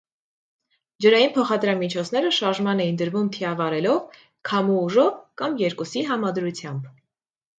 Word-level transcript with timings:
Ջրային 1.05 1.33
փոխադրամիջոցները 1.33 2.31
շարժման 2.37 2.79
էին 2.87 2.97
դրվում 3.01 3.29
թիավարելով, 3.35 4.01
քամու 4.51 4.79
ուժով 4.87 5.13
կամ 5.43 5.53
երկուսի 5.65 6.03
համադրությամբ։ 6.13 6.89